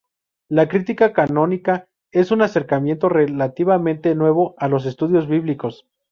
La 0.49 0.67
crítica 0.67 1.13
canónica 1.13 1.87
es 2.11 2.31
un 2.31 2.41
acercamiento 2.41 3.07
relativamente 3.07 4.15
nuevo 4.15 4.55
a 4.57 4.67
los 4.67 4.87
estudios 4.87 5.27
bíblicos. 5.27 5.85